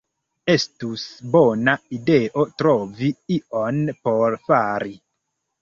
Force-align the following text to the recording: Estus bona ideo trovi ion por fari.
Estus 0.53 1.03
bona 1.35 1.75
ideo 1.97 2.45
trovi 2.63 3.13
ion 3.39 3.81
por 4.09 4.39
fari. 4.49 4.99